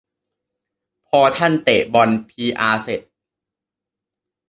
[1.07, 3.01] พอท่านเตะบอลพีอาร์เสร็จ